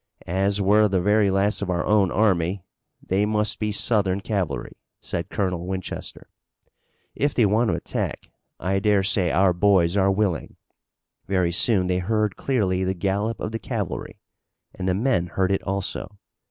[0.25, 2.63] "As we're the very last of our own army,
[3.05, 6.27] they must be Southern cavalry," said Colonel Winchester.
[7.13, 10.55] "If they want to attack, I dare say our boys are willing."
[11.27, 14.17] Very soon they heard clearly the gallop of the cavalry,
[14.73, 16.17] and the men heard it also.